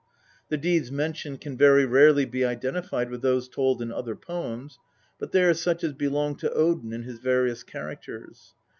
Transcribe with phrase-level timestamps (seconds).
[0.49, 4.79] The deeds mentioned can very rarely be identified with those told in other poems,
[5.19, 8.55] but they are such as belonged to Odin in his various characters.